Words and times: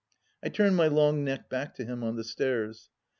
I 0.43 0.49
turned 0.49 0.75
my 0.75 0.87
long 0.87 1.23
neck 1.23 1.47
back 1.47 1.75
to 1.75 1.85
him 1.85 2.03
on 2.03 2.15
the 2.15 2.23
stairs. 2.23 2.89